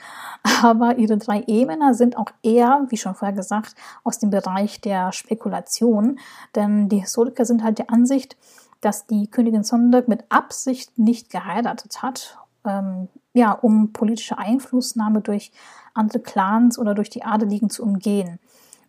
aber 0.63 0.97
ihre 0.97 1.19
drei 1.19 1.41
Ehemänner 1.41 1.93
sind 1.93 2.17
auch 2.17 2.31
eher, 2.41 2.87
wie 2.89 2.97
schon 2.97 3.13
vorher 3.13 3.37
gesagt, 3.37 3.75
aus 4.03 4.17
dem 4.17 4.31
Bereich 4.31 4.81
der 4.81 5.11
Spekulation, 5.11 6.17
denn 6.55 6.89
die 6.89 7.01
Historiker 7.01 7.45
sind 7.45 7.63
halt 7.63 7.77
der 7.77 7.91
Ansicht, 7.91 8.35
dass 8.81 9.05
die 9.05 9.29
Königin 9.29 9.63
Sondok 9.63 10.07
mit 10.07 10.23
Absicht 10.29 10.97
nicht 10.97 11.29
geheiratet 11.29 12.01
hat 12.01 12.39
ähm, 12.69 13.07
ja, 13.33 13.51
um 13.51 13.91
politische 13.93 14.37
Einflussnahme 14.37 15.21
durch 15.21 15.51
andere 15.93 16.19
Clans 16.19 16.77
oder 16.77 16.93
durch 16.93 17.09
die 17.09 17.23
Adeligen 17.23 17.69
zu 17.69 17.83
umgehen. 17.83 18.39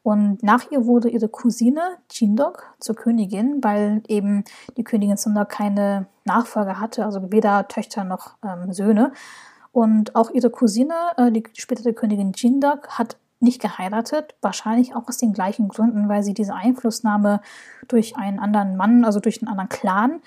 Und 0.03 0.43
nach 0.43 0.71
ihr 0.71 0.87
wurde 0.87 1.11
ihre 1.11 1.29
Cousine 1.29 1.83
Jindok 2.11 2.75
zur 2.79 2.95
Königin, 2.95 3.63
weil 3.63 4.03
eben 4.09 4.45
die 4.77 4.85
Königin 4.85 5.19
Sunda 5.19 5.45
keine 5.45 6.07
Nachfolger 6.25 6.81
hatte, 6.81 7.05
also 7.05 7.31
weder 7.33 7.69
Töchter 7.69 8.05
noch 8.05 8.37
ähm, 8.43 8.73
Söhne. 8.73 9.13
Und 9.73 10.17
auch 10.17 10.31
ihre 10.31 10.51
Cousine, 10.51 10.95
äh, 11.17 11.31
die 11.31 11.45
spätere 11.55 11.93
Königin 11.93 12.33
Jindok, 12.35 12.89
hat 12.99 13.19
nicht 13.41 13.61
geheiratet, 13.61 14.35
wahrscheinlich 14.43 14.95
auch 14.95 15.09
aus 15.09 15.19
den 15.19 15.33
gleichen 15.33 15.69
Gründen, 15.69 16.09
weil 16.09 16.23
sie 16.23 16.35
diese 16.35 16.55
Einflussnahme 16.55 17.41
durch 17.89 18.17
einen 18.17 18.39
anderen 18.39 18.77
Mann, 18.77 19.05
also 19.05 19.21
durch 19.21 19.41
einen 19.41 19.49
anderen 19.49 19.69
Clan, 19.69 20.21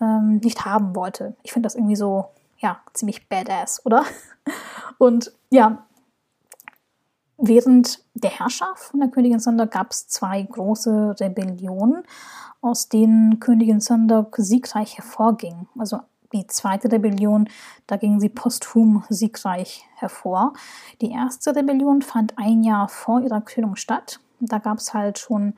ähm, 0.00 0.40
nicht 0.42 0.64
haben 0.64 0.94
wollte. 0.94 1.36
Ich 1.42 1.52
finde 1.52 1.66
das 1.66 1.74
irgendwie 1.74 1.96
so 1.96 2.26
ja, 2.58 2.80
ziemlich 2.92 3.28
badass, 3.28 3.84
oder? 3.84 4.04
Und 4.98 5.32
ja, 5.50 5.86
während 7.36 8.04
der 8.14 8.30
Herrschaft 8.30 8.84
von 8.84 9.00
der 9.00 9.10
Königin 9.10 9.38
Sondok 9.38 9.70
gab 9.70 9.92
es 9.92 10.08
zwei 10.08 10.42
große 10.42 11.16
Rebellionen, 11.20 12.02
aus 12.60 12.88
denen 12.88 13.40
Königin 13.40 13.80
Sondok 13.80 14.36
siegreich 14.38 14.96
hervorging. 14.96 15.68
Also 15.78 16.00
die 16.32 16.46
zweite 16.46 16.92
Rebellion, 16.92 17.48
da 17.86 17.96
ging 17.96 18.20
sie 18.20 18.28
posthum 18.28 19.04
siegreich 19.08 19.86
hervor. 19.96 20.52
Die 21.00 21.12
erste 21.12 21.56
Rebellion 21.56 22.02
fand 22.02 22.36
ein 22.36 22.62
Jahr 22.62 22.88
vor 22.88 23.20
ihrer 23.20 23.40
Krönung 23.40 23.76
statt. 23.76 24.20
Da 24.40 24.58
gab 24.58 24.78
es 24.78 24.92
halt 24.92 25.18
schon 25.18 25.54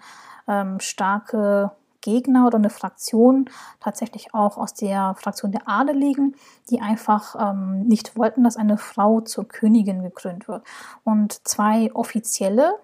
ähm, 0.46 0.78
starke 0.78 1.72
Gegner 2.00 2.46
oder 2.46 2.58
eine 2.58 2.70
Fraktion, 2.70 3.48
tatsächlich 3.80 4.34
auch 4.34 4.58
aus 4.58 4.74
der 4.74 5.14
Fraktion 5.18 5.52
der 5.52 5.68
Adeligen, 5.68 6.34
die 6.70 6.80
einfach 6.80 7.36
ähm, 7.38 7.86
nicht 7.86 8.16
wollten, 8.16 8.44
dass 8.44 8.56
eine 8.56 8.78
Frau 8.78 9.20
zur 9.20 9.46
Königin 9.46 10.02
gekrönt 10.02 10.48
wird. 10.48 10.64
Und 11.04 11.46
zwei 11.46 11.90
Offizielle, 11.94 12.74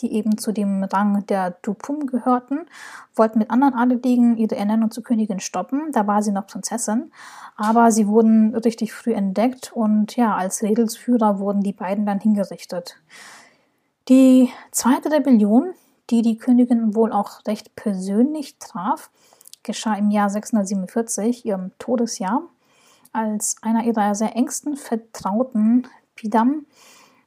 die 0.00 0.12
eben 0.12 0.36
zu 0.36 0.52
dem 0.52 0.84
Rang 0.84 1.24
der 1.26 1.52
Dupum 1.62 2.06
gehörten, 2.06 2.66
wollten 3.14 3.38
mit 3.38 3.50
anderen 3.50 3.74
Adeligen 3.74 4.36
ihre 4.36 4.56
Ernennung 4.56 4.90
zur 4.90 5.02
Königin 5.02 5.40
stoppen. 5.40 5.90
Da 5.92 6.06
war 6.06 6.22
sie 6.22 6.32
noch 6.32 6.46
Prinzessin, 6.46 7.12
aber 7.56 7.90
sie 7.90 8.06
wurden 8.06 8.54
richtig 8.54 8.92
früh 8.92 9.14
entdeckt 9.14 9.72
und 9.74 10.16
ja, 10.16 10.34
als 10.34 10.62
Redelsführer 10.62 11.38
wurden 11.38 11.62
die 11.62 11.72
beiden 11.72 12.04
dann 12.04 12.20
hingerichtet. 12.20 12.96
Die 14.08 14.50
zweite 14.70 15.10
Rebellion, 15.10 15.72
die 16.10 16.22
die 16.22 16.38
Königin 16.38 16.94
wohl 16.94 17.12
auch 17.12 17.46
recht 17.46 17.74
persönlich 17.76 18.58
traf, 18.58 19.10
geschah 19.62 19.94
im 19.94 20.10
Jahr 20.10 20.30
647, 20.30 21.44
ihrem 21.44 21.72
Todesjahr, 21.78 22.42
als 23.12 23.56
einer 23.62 23.84
ihrer 23.84 24.14
sehr 24.14 24.36
engsten 24.36 24.76
Vertrauten, 24.76 25.86
Pidam, 26.14 26.66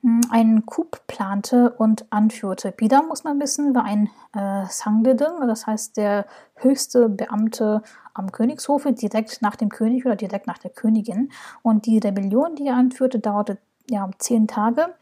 hm, 0.01 0.21
einen 0.29 0.65
Coup 0.65 1.01
plante 1.07 1.71
und 1.71 2.05
anführte. 2.11 2.71
Pidam, 2.71 3.07
muss 3.07 3.23
man 3.23 3.39
wissen, 3.39 3.75
war 3.75 3.83
ein 3.83 4.09
äh, 4.33 4.65
Sangdedeng, 4.69 5.47
das 5.47 5.67
heißt 5.67 5.97
der 5.97 6.25
höchste 6.55 7.09
Beamte 7.09 7.83
am 8.13 8.31
Königshofe, 8.31 8.93
direkt 8.93 9.41
nach 9.41 9.55
dem 9.55 9.69
König 9.69 10.05
oder 10.05 10.15
direkt 10.15 10.47
nach 10.47 10.57
der 10.57 10.71
Königin. 10.71 11.31
Und 11.61 11.85
die 11.85 11.97
Rebellion, 11.97 12.55
die 12.55 12.67
er 12.67 12.75
anführte, 12.75 13.19
dauerte 13.19 13.57
ja 13.89 14.09
zehn 14.19 14.47
Tage. 14.47 14.93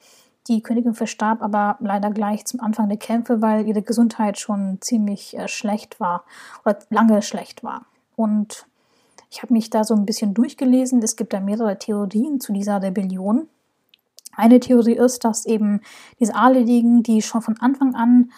Die 0.48 0.62
Königin 0.62 0.94
verstarb 0.94 1.42
aber 1.42 1.78
leider 1.80 2.12
gleich 2.12 2.46
zum 2.46 2.62
Anfang 2.62 2.88
der 2.88 2.98
Kämpfe, 2.98 3.42
weil 3.42 3.68
ihre 3.68 3.82
Gesundheit 3.82 4.40
schon 4.40 4.78
ziemlich 4.82 5.38
äh, 5.38 5.48
schlecht 5.48 6.00
war 6.00 6.24
oder 6.64 6.80
lange 6.90 7.22
schlecht 7.22 7.64
war. 7.64 7.86
Und 8.16 8.66
ich 9.30 9.42
habe 9.44 9.54
mich 9.54 9.70
da 9.70 9.84
so 9.84 9.94
ein 9.94 10.06
bisschen 10.06 10.34
durchgelesen. 10.34 11.02
Es 11.04 11.16
gibt 11.16 11.34
da 11.34 11.40
mehrere 11.40 11.78
Theorien 11.78 12.40
zu 12.40 12.54
dieser 12.54 12.82
Rebellion. 12.82 13.48
Eine 14.36 14.60
Theorie 14.60 14.96
ist, 14.96 15.26
dass 15.26 15.46
eben 15.46 15.82
diese 16.20 16.36
Adeligen, 16.36 17.04
die 17.04 17.22
schon 17.22 17.42
von 17.42 17.60
Anfang 17.60 17.96
an 17.96 18.32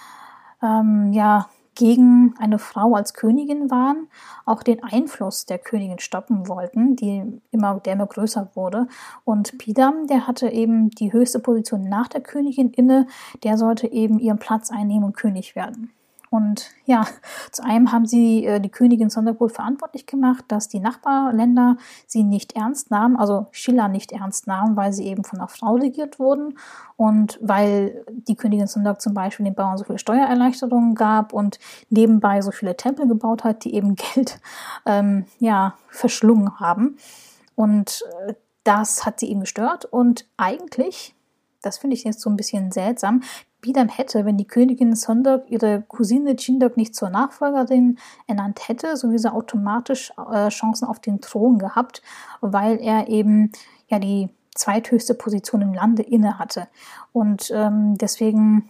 ähm, 0.63 1.13
ja 1.13 1.47
gegen 1.79 2.33
eine 2.37 2.59
Frau 2.59 2.93
als 2.93 3.13
Königin 3.13 3.71
waren, 3.71 4.09
auch 4.45 4.63
den 4.63 4.83
Einfluss 4.83 5.45
der 5.45 5.59
Königin 5.59 5.99
stoppen 5.99 6.49
wollten, 6.49 6.97
die 6.97 7.23
immer, 7.51 7.79
der 7.79 7.93
immer 7.93 8.05
größer 8.05 8.51
wurde. 8.53 8.89
Und 9.23 9.57
Pidam, 9.57 10.05
der 10.05 10.27
hatte 10.27 10.49
eben 10.49 10.89
die 10.89 11.13
höchste 11.13 11.39
Position 11.39 11.87
nach 11.87 12.09
der 12.09 12.19
Königin 12.19 12.71
inne, 12.71 13.07
der 13.45 13.57
sollte 13.57 13.87
eben 13.87 14.19
ihren 14.19 14.39
Platz 14.39 14.71
einnehmen 14.71 15.05
und 15.05 15.15
König 15.15 15.55
werden. 15.55 15.93
Und 16.29 16.69
ja, 16.85 17.05
zu 17.51 17.63
einem 17.63 17.91
haben 17.91 18.05
sie 18.05 18.45
äh, 18.45 18.59
die 18.59 18.69
Königin 18.69 19.09
Sonderburg 19.09 19.51
verantwortlich 19.51 20.05
gemacht, 20.05 20.45
dass 20.47 20.67
die 20.67 20.79
Nachbarländer 20.79 21.77
sie 22.05 22.23
nicht 22.23 22.55
ernst 22.55 22.91
nahmen, 22.91 23.15
also 23.15 23.47
Schiller 23.51 23.87
nicht 23.87 24.11
ernst 24.11 24.47
nahmen, 24.47 24.75
weil 24.75 24.93
sie 24.93 25.07
eben 25.07 25.23
von 25.23 25.39
einer 25.39 25.47
Frau 25.47 25.75
regiert 25.75 26.19
wurden 26.19 26.57
und 26.97 27.39
weil 27.41 28.05
die 28.09 28.35
Königin 28.35 28.67
Sonderburg 28.67 29.01
zum 29.01 29.13
Beispiel 29.13 29.45
den 29.45 29.55
Bauern 29.55 29.77
so 29.77 29.83
viele 29.83 29.99
Steuererleichterungen 29.99 30.95
gab 30.95 31.33
und 31.33 31.59
nebenbei 31.89 32.41
so 32.41 32.51
viele 32.51 32.77
Tempel 32.77 33.07
gebaut 33.07 33.43
hat, 33.43 33.63
die 33.63 33.73
eben 33.73 33.95
Geld 34.13 34.39
ähm, 34.85 35.25
ja, 35.39 35.75
verschlungen 35.89 36.59
haben. 36.59 36.97
Und 37.55 38.03
äh, 38.27 38.33
das 38.63 39.05
hat 39.05 39.19
sie 39.19 39.29
eben 39.29 39.41
gestört 39.41 39.85
und 39.85 40.27
eigentlich 40.37 41.15
das 41.61 41.77
finde 41.77 41.95
ich 41.95 42.03
jetzt 42.03 42.21
so 42.21 42.29
ein 42.29 42.35
bisschen 42.35 42.71
seltsam. 42.71 43.21
Bidam 43.61 43.89
hätte, 43.89 44.25
wenn 44.25 44.37
die 44.37 44.47
Königin 44.47 44.95
Sondok 44.95 45.49
ihre 45.49 45.83
Cousine 45.87 46.35
Chindok 46.35 46.77
nicht 46.77 46.95
zur 46.95 47.09
Nachfolgerin 47.09 47.97
ernannt 48.27 48.67
hätte, 48.67 48.95
so 48.95 49.11
wie 49.11 49.17
sie 49.17 49.31
automatisch 49.31 50.13
äh, 50.31 50.47
Chancen 50.49 50.87
auf 50.87 50.99
den 50.99 51.19
Thron 51.19 51.59
gehabt, 51.59 52.01
weil 52.39 52.79
er 52.79 53.09
eben 53.09 53.51
ja 53.87 53.99
die 53.99 54.29
zweithöchste 54.55 55.13
Position 55.13 55.61
im 55.61 55.73
Lande 55.73 56.03
inne 56.03 56.39
hatte. 56.39 56.67
Und 57.11 57.51
ähm, 57.53 57.97
deswegen 57.97 58.69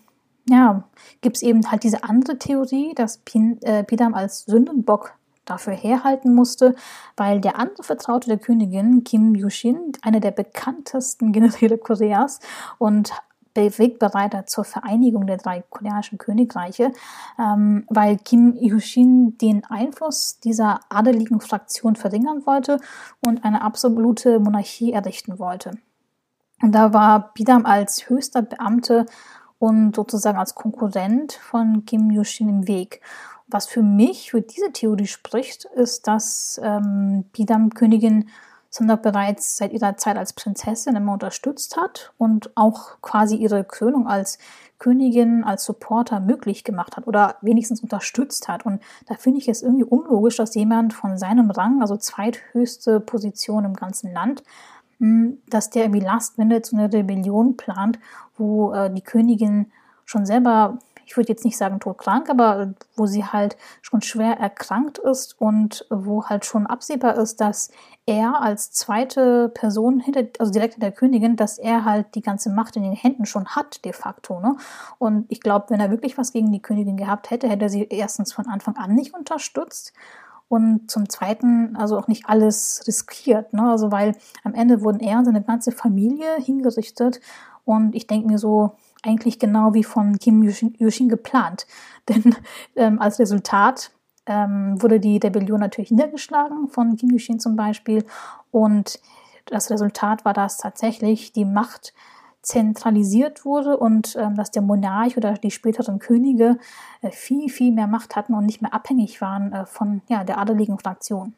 ja, 0.49 0.83
gibt 1.21 1.37
es 1.37 1.43
eben 1.43 1.69
halt 1.69 1.83
diese 1.83 2.03
andere 2.03 2.39
Theorie, 2.39 2.93
dass 2.95 3.17
Pin, 3.17 3.61
äh, 3.61 3.83
Pidam 3.83 4.13
als 4.15 4.45
Sündenbock 4.45 5.13
dafür 5.49 5.73
herhalten 5.73 6.33
musste, 6.33 6.75
weil 7.17 7.41
der 7.41 7.57
andere 7.57 7.83
Vertraute 7.83 8.27
der 8.27 8.37
Königin, 8.37 9.03
Kim 9.03 9.35
Yushin, 9.35 9.93
einer 10.01 10.19
der 10.19 10.31
bekanntesten 10.31 11.31
Generäle 11.33 11.77
Koreas 11.77 12.39
und 12.77 13.11
Wegbereiter 13.55 14.45
zur 14.45 14.63
Vereinigung 14.63 15.27
der 15.27 15.35
drei 15.35 15.63
koreanischen 15.69 16.17
Königreiche, 16.17 16.93
ähm, 17.37 17.85
weil 17.89 18.17
Kim 18.17 18.55
Yushin 18.55 19.37
den 19.37 19.65
Einfluss 19.65 20.39
dieser 20.39 20.79
adeligen 20.89 21.41
Fraktion 21.41 21.97
verringern 21.97 22.45
wollte 22.45 22.79
und 23.27 23.43
eine 23.43 23.61
absolute 23.61 24.39
Monarchie 24.39 24.93
errichten 24.93 25.39
wollte. 25.39 25.71
Und 26.61 26.73
da 26.73 26.93
war 26.93 27.33
Bidam 27.33 27.65
als 27.65 28.09
höchster 28.09 28.41
Beamte 28.41 29.05
und 29.59 29.95
sozusagen 29.95 30.37
als 30.37 30.55
Konkurrent 30.55 31.33
von 31.33 31.85
Kim 31.85 32.11
Yushin 32.11 32.49
im 32.49 32.67
Weg. 32.67 33.01
Was 33.49 33.67
für 33.67 33.81
mich 33.81 34.31
für 34.31 34.41
diese 34.41 34.71
Theorie 34.71 35.07
spricht, 35.07 35.65
ist, 35.65 36.07
dass 36.07 36.59
ähm, 36.63 37.25
Bidam 37.33 37.73
Königin 37.73 38.29
Sandok 38.69 39.01
bereits 39.01 39.57
seit 39.57 39.73
ihrer 39.73 39.97
Zeit 39.97 40.17
als 40.17 40.33
Prinzessin 40.33 40.95
immer 40.95 41.13
unterstützt 41.13 41.75
hat 41.75 42.13
und 42.17 42.51
auch 42.55 43.01
quasi 43.01 43.35
ihre 43.35 43.63
Krönung 43.63 44.07
als 44.07 44.37
Königin, 44.77 45.43
als 45.43 45.65
Supporter 45.65 46.19
möglich 46.19 46.63
gemacht 46.63 46.95
hat 46.95 47.07
oder 47.07 47.35
wenigstens 47.41 47.81
unterstützt 47.81 48.47
hat. 48.47 48.65
Und 48.65 48.81
da 49.07 49.15
finde 49.15 49.39
ich 49.39 49.49
es 49.49 49.63
irgendwie 49.63 49.83
unlogisch, 49.83 50.37
dass 50.37 50.53
jemand 50.53 50.93
von 50.93 51.17
seinem 51.17 51.49
Rang, 51.49 51.81
also 51.81 51.97
zweithöchste 51.97 52.99
Position 52.99 53.65
im 53.65 53.73
ganzen 53.73 54.13
Land, 54.13 54.43
hm, 54.99 55.39
dass 55.49 55.71
der 55.71 55.85
irgendwie 55.85 56.05
Last 56.05 56.37
Minute 56.37 56.69
so 56.69 56.77
eine 56.77 56.93
Rebellion 56.93 57.57
plant, 57.57 57.99
wo 58.37 58.71
äh, 58.71 58.93
die 58.93 59.01
Königin 59.01 59.71
schon 60.05 60.25
selber 60.25 60.79
ich 61.09 61.17
würde 61.17 61.29
jetzt 61.29 61.43
nicht 61.43 61.57
sagen 61.57 61.79
todkrank, 61.79 62.29
aber 62.29 62.75
wo 62.95 63.07
sie 63.07 63.25
halt 63.25 63.57
schon 63.81 64.03
schwer 64.03 64.37
erkrankt 64.37 64.99
ist 64.99 65.41
und 65.41 65.87
wo 65.89 66.25
halt 66.25 66.45
schon 66.45 66.67
absehbar 66.67 67.17
ist, 67.17 67.41
dass 67.41 67.71
er 68.05 68.39
als 68.39 68.71
zweite 68.71 69.49
Person 69.49 70.01
hinter, 70.01 70.25
also 70.37 70.51
direkt 70.51 70.75
hinter 70.75 70.91
der 70.91 70.95
Königin, 70.95 71.35
dass 71.35 71.57
er 71.57 71.83
halt 71.83 72.13
die 72.13 72.21
ganze 72.21 72.51
Macht 72.51 72.75
in 72.75 72.83
den 72.83 72.93
Händen 72.93 73.25
schon 73.25 73.47
hat, 73.47 73.83
de 73.85 73.91
facto. 73.91 74.39
Ne? 74.39 74.55
Und 74.99 75.25
ich 75.29 75.41
glaube, 75.41 75.65
wenn 75.69 75.79
er 75.79 75.89
wirklich 75.89 76.15
was 76.15 76.31
gegen 76.31 76.51
die 76.51 76.61
Königin 76.61 76.95
gehabt 76.95 77.31
hätte, 77.31 77.49
hätte 77.49 77.65
er 77.65 77.69
sie 77.69 77.87
erstens 77.89 78.31
von 78.31 78.45
Anfang 78.45 78.77
an 78.77 78.93
nicht 78.93 79.15
unterstützt 79.15 79.93
und 80.47 80.91
zum 80.91 81.09
Zweiten 81.09 81.75
also 81.75 81.97
auch 81.97 82.07
nicht 82.07 82.29
alles 82.29 82.83
riskiert. 82.85 83.51
Ne? 83.51 83.63
Also 83.63 83.91
weil 83.91 84.15
am 84.43 84.53
Ende 84.53 84.83
wurden 84.83 84.99
er 84.99 85.17
und 85.17 85.25
seine 85.25 85.41
ganze 85.41 85.71
Familie 85.71 86.35
hingerichtet 86.37 87.19
und 87.65 87.95
ich 87.95 88.05
denke 88.05 88.27
mir 88.27 88.37
so, 88.37 88.75
eigentlich 89.03 89.39
genau 89.39 89.73
wie 89.73 89.83
von 89.83 90.17
Kim 90.19 90.43
Yushin 90.43 91.09
geplant. 91.09 91.67
Denn 92.09 92.35
ähm, 92.75 92.99
als 92.99 93.19
Resultat 93.19 93.91
ähm, 94.25 94.81
wurde 94.81 94.99
die 94.99 95.17
Rebellion 95.17 95.59
natürlich 95.59 95.91
niedergeschlagen 95.91 96.69
von 96.69 96.95
Kim 96.95 97.09
Yushin 97.09 97.39
zum 97.39 97.55
Beispiel. 97.55 98.05
Und 98.51 98.99
das 99.45 99.71
Resultat 99.71 100.25
war, 100.25 100.33
dass 100.33 100.57
tatsächlich 100.57 101.33
die 101.33 101.45
Macht 101.45 101.93
zentralisiert 102.41 103.43
wurde 103.43 103.77
und 103.77 104.15
ähm, 104.15 104.35
dass 104.35 104.51
der 104.51 104.61
Monarch 104.61 105.17
oder 105.17 105.33
die 105.33 105.51
späteren 105.51 105.99
Könige 105.99 106.57
äh, 107.01 107.11
viel, 107.11 107.49
viel 107.49 107.71
mehr 107.71 107.87
Macht 107.87 108.15
hatten 108.15 108.33
und 108.33 108.45
nicht 108.45 108.61
mehr 108.61 108.73
abhängig 108.73 109.19
waren 109.21 109.51
äh, 109.51 109.65
von 109.65 110.01
ja, 110.07 110.23
der 110.23 110.37
adeligen 110.37 110.79
Fraktion. 110.79 111.33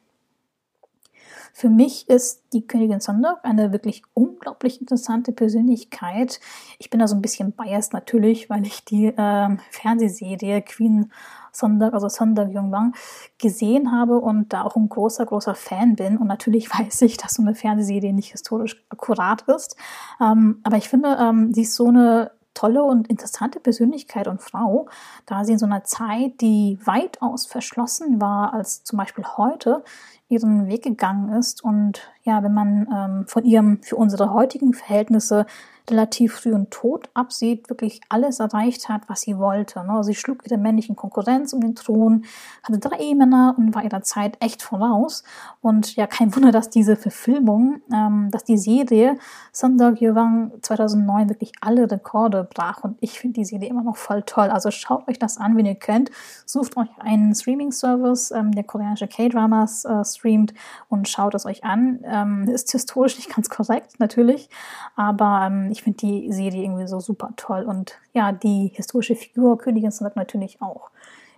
Für 1.54 1.70
mich 1.70 2.08
ist 2.10 2.44
die 2.54 2.66
Königin 2.66 3.00
Sondok 3.00 3.40
eine 3.44 3.72
wirklich 3.72 4.04
unglaublich 4.14 4.80
interessante 4.82 5.32
Persönlichkeit. 5.32 6.40
Ich 6.80 6.90
bin 6.90 7.00
da 7.00 7.08
so 7.08 7.16
ein 7.16 7.22
bisschen 7.22 7.52
biased 7.52 7.94
natürlich, 7.94 8.50
weil 8.50 8.66
ich 8.66 8.86
die 8.86 9.14
ähm, 9.18 9.60
Fernsehserie 9.70 10.62
Queen 10.62 11.12
Sondok, 11.52 11.94
also 11.94 12.08
Sondok 12.08 12.52
Yongbang, 12.52 12.96
gesehen 13.38 13.92
habe 13.92 14.20
und 14.20 14.54
da 14.54 14.64
auch 14.64 14.76
ein 14.76 14.90
großer, 14.90 15.26
großer 15.26 15.56
Fan 15.56 15.96
bin. 15.96 16.18
Und 16.18 16.28
natürlich 16.28 16.70
weiß 16.80 17.02
ich, 17.04 17.18
dass 17.18 17.34
so 17.34 17.42
eine 17.42 17.56
Fernsehserie 17.56 18.14
nicht 18.14 18.32
historisch 18.32 18.84
akkurat 18.90 19.44
ist. 19.44 19.76
Ähm, 20.20 20.60
aber 20.64 20.78
ich 20.78 20.90
finde, 20.90 21.18
ähm, 21.20 21.54
sie 21.54 21.64
ist 21.64 21.76
so 21.76 21.88
eine 21.88 22.32
tolle 22.54 22.84
und 22.84 23.08
interessante 23.08 23.60
Persönlichkeit 23.60 24.28
und 24.28 24.42
Frau, 24.42 24.88
da 25.26 25.44
sie 25.44 25.54
in 25.54 25.60
so 25.60 25.66
einer 25.66 25.84
Zeit, 25.84 26.42
die 26.42 26.80
weitaus 26.84 27.46
verschlossen 27.46 28.22
war 28.22 28.54
als 28.54 28.84
zum 28.84 28.98
Beispiel 28.98 29.26
heute, 29.38 29.84
ihren 30.28 30.68
Weg 30.68 30.84
gegangen 30.84 31.30
ist. 31.34 31.64
Und 31.64 32.11
ja, 32.32 32.44
wenn 32.44 32.54
man 32.54 32.88
ähm, 32.96 33.28
von 33.28 33.44
ihrem 33.44 33.84
für 33.84 33.98
unsere 33.98 34.34
heutigen 34.34 34.74
Verhältnisse 34.74 35.46
relativ 35.90 36.36
früh 36.36 36.54
und 36.54 36.72
tot 36.72 37.10
absieht, 37.14 37.70
wirklich 37.70 38.02
alles 38.10 38.40
erreicht 38.40 38.88
hat, 38.88 39.02
was 39.08 39.22
sie 39.22 39.38
wollte. 39.38 39.84
Ne? 39.86 40.04
Sie 40.04 40.16
schlug 40.16 40.46
ihre 40.46 40.58
männlichen 40.58 40.96
Konkurrenz 40.96 41.54
um 41.54 41.62
den 41.62 41.76
Thron, 41.76 42.24
hatte 42.64 42.80
drei 42.80 42.98
Ehemänner 42.98 43.56
und 43.58 43.74
war 43.76 43.84
ihrer 43.84 44.02
Zeit 44.02 44.38
echt 44.40 44.62
voraus. 44.62 45.24
Und 45.62 45.96
ja, 45.96 46.08
kein 46.08 46.34
Wunder, 46.36 46.52
dass 46.52 46.70
diese 46.70 46.96
Verfilmung, 46.96 47.82
ähm, 47.94 48.30
dass 48.32 48.44
die 48.44 48.58
Serie 48.58 49.18
Sundar 49.52 49.94
Gyewang 49.94 50.52
2009 50.62 51.30
wirklich 51.30 51.52
alle 51.62 51.90
Rekorde 51.90 52.48
brach. 52.52 52.84
Und 52.84 52.98
ich 53.02 53.20
finde 53.20 53.42
die 53.42 53.46
Serie 53.46 53.70
immer 53.70 53.84
noch 53.84 53.98
voll 53.98 54.24
toll. 54.24 54.50
Also 54.50 54.72
schaut 54.72 55.08
euch 55.08 55.20
das 55.20 55.38
an, 55.38 55.58
wenn 55.58 55.66
ihr 55.66 55.76
könnt. 55.76 56.12
Sucht 56.46 56.78
euch 56.78 56.90
einen 57.00 57.36
Streaming-Service, 57.36 58.32
ähm, 58.32 58.52
der 58.52 58.64
koreanische 58.64 59.08
K-Dramas 59.08 59.86
äh, 59.86 60.06
streamt 60.06 60.54
und 60.90 61.10
schaut 61.10 61.36
es 61.36 61.46
euch 61.46 61.64
an. 61.64 62.00
Ähm, 62.04 62.21
ist 62.48 62.72
historisch 62.72 63.18
nicht 63.18 63.34
ganz 63.34 63.50
korrekt, 63.50 64.00
natürlich. 64.00 64.50
Aber 64.96 65.48
ähm, 65.48 65.70
ich 65.72 65.84
finde 65.84 65.98
die 65.98 66.32
Serie 66.32 66.64
irgendwie 66.64 66.88
so 66.88 67.00
super 67.00 67.34
toll. 67.36 67.64
Und 67.64 68.00
ja, 68.14 68.32
die 68.32 68.72
historische 68.74 69.16
Figur 69.16 69.58
Königin 69.58 69.92
Snap 69.92 70.16
natürlich 70.16 70.62
auch. 70.62 70.90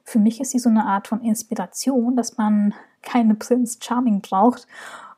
Für 0.04 0.20
mich 0.20 0.42
ist 0.42 0.52
sie 0.52 0.60
so 0.60 0.70
eine 0.70 0.86
Art 0.86 1.08
von 1.08 1.22
Inspiration, 1.22 2.16
dass 2.16 2.38
man 2.38 2.74
keine 3.02 3.36
Prinz 3.36 3.80
Charming 3.82 4.22
braucht, 4.22 4.68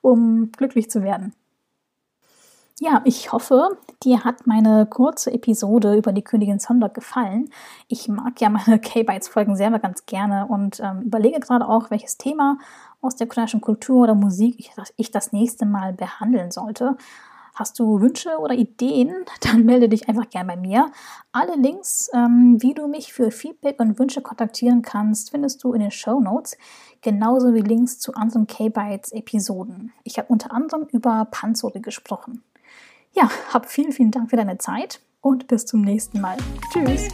um 0.02 0.52
glücklich 0.52 0.90
zu 0.90 1.04
werden. 1.04 1.34
Ja, 2.82 3.02
ich 3.06 3.32
hoffe, 3.32 3.78
dir 4.04 4.26
hat 4.26 4.48
meine 4.48 4.86
kurze 4.86 5.32
Episode 5.32 5.96
über 5.96 6.12
die 6.12 6.24
Königin 6.24 6.60
Sondok 6.60 6.94
gefallen. 6.94 7.50
Ich 7.88 8.10
mag 8.10 8.42
ja 8.42 8.50
meine 8.50 8.80
K-Bites-Folgen 8.82 9.56
selber 9.56 9.80
ganz 9.80 10.06
gerne 10.06 10.48
und 10.48 10.82
ähm, 10.82 11.04
überlege 11.04 11.40
gerade 11.40 11.70
auch, 11.70 11.90
welches 11.90 12.18
Thema 12.18 12.58
aus 13.00 13.16
der 13.16 13.28
koreanischen 13.28 13.62
Kultur 13.62 14.04
oder 14.04 14.14
Musik 14.14 14.56
ich, 14.60 14.72
ich 14.98 15.10
das 15.10 15.32
nächste 15.32 15.66
Mal 15.66 15.94
behandeln 15.94 16.52
sollte. 16.52 16.98
Hast 17.54 17.80
du 17.80 18.02
Wünsche 18.02 18.38
oder 18.40 18.54
Ideen, 18.56 19.24
dann 19.40 19.64
melde 19.64 19.88
dich 19.88 20.10
einfach 20.10 20.30
gerne 20.30 20.56
bei 20.56 20.58
mir. 20.58 20.92
Alle 21.32 21.56
Links, 21.56 22.10
ähm, 22.14 22.58
wie 22.60 22.74
du 22.74 22.90
mich 22.90 23.14
für 23.14 23.32
Feedback 23.32 23.80
und 23.80 23.98
Wünsche 24.00 24.20
kontaktieren 24.22 24.82
kannst, 24.82 25.32
findest 25.32 25.64
du 25.64 25.72
in 25.72 25.80
den 25.80 25.92
Show 25.92 26.20
Notes, 26.20 26.58
genauso 27.02 27.54
wie 27.54 27.62
Links 27.62 28.00
zu 28.00 28.16
anderen 28.16 28.48
K-Bytes-Episoden. 28.48 29.94
Ich 30.04 30.18
habe 30.18 30.28
unter 30.28 30.52
anderem 30.52 30.88
über 30.92 31.26
Panzori 31.32 31.80
gesprochen. 31.80 32.44
Ja, 33.16 33.30
hab 33.54 33.70
vielen, 33.70 33.94
vielen 33.94 34.12
Dank 34.12 34.30
für 34.30 34.36
deine 34.36 34.58
Zeit 34.58 35.00
und 35.22 35.48
bis 35.48 35.66
zum 35.66 35.82
nächsten 35.82 36.20
Mal. 36.20 36.36
Tschüss! 36.72 37.08